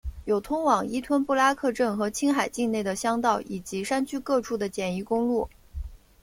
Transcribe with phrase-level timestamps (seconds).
[0.25, 5.47] 有通往依吞布拉克镇和青海境内的乡道以及山区各处的简易公路。